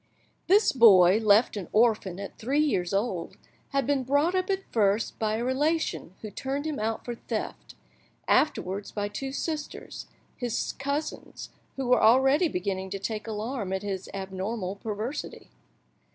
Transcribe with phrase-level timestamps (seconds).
[0.47, 3.37] This boy, left an orphan at three years old,
[3.69, 7.75] had been brought up at first by a relation who turned him out for theft;
[8.27, 14.09] afterwards by two sisters, his cousins, who were already beginning to take alarm at his
[14.11, 15.51] abnormal perversity.